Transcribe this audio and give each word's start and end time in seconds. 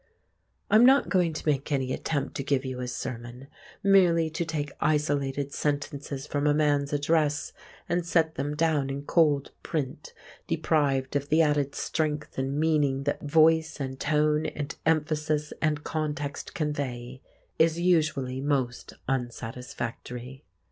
I 0.71 0.77
am 0.77 0.83
not 0.83 1.09
going 1.09 1.31
to 1.31 1.47
make 1.47 1.71
any 1.71 1.93
attempt 1.93 2.33
to 2.37 2.43
give 2.43 2.65
you 2.65 2.79
his 2.79 2.91
sermon: 2.91 3.47
merely 3.83 4.31
to 4.31 4.43
take 4.43 4.71
isolated 4.79 5.53
sentences 5.53 6.25
from 6.25 6.47
a 6.47 6.55
man's 6.55 6.91
address, 6.91 7.53
and 7.87 8.03
set 8.03 8.33
them 8.33 8.55
down 8.55 8.89
in 8.89 9.03
cold 9.03 9.51
print, 9.61 10.11
deprived 10.47 11.15
of 11.15 11.29
the 11.29 11.43
added 11.43 11.75
strength 11.75 12.39
and 12.39 12.59
meaning 12.59 13.03
that 13.03 13.21
voice 13.21 13.79
and 13.79 13.99
tone 13.99 14.47
and 14.47 14.75
emphasis 14.87 15.53
and 15.61 15.83
context 15.83 16.55
convey, 16.55 17.21
is 17.59 17.79
usually 17.79 18.41
most 18.41 18.93
unsatisfactory. 19.07 20.43